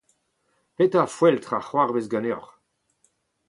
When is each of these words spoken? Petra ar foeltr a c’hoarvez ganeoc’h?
Petra 0.75 0.99
ar 1.03 1.11
foeltr 1.15 1.53
a 1.57 1.61
c’hoarvez 1.67 2.07
ganeoc’h? 2.11 2.51